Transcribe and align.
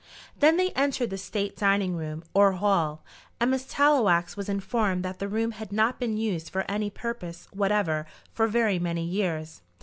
Then 0.35 0.57
they 0.57 0.71
entered 0.71 1.11
the 1.11 1.17
state 1.19 1.55
dining 1.55 1.95
room 1.95 2.23
or 2.33 2.53
hall, 2.53 3.03
and 3.39 3.51
Miss 3.51 3.67
Tallowax 3.69 4.35
was 4.35 4.49
informed 4.49 5.03
that 5.05 5.19
the 5.19 5.27
room 5.27 5.51
had 5.51 5.71
not 5.71 5.99
been 5.99 6.17
used 6.17 6.49
for 6.49 6.65
any 6.67 6.89
purpose 6.89 7.47
whatever 7.53 8.07
for 8.33 8.47
very 8.47 8.79
many 8.79 9.03
years. 9.05 9.61